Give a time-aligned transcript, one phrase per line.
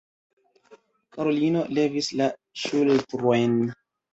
[1.17, 2.31] Karolino levis la
[2.65, 3.57] ŝultrojn.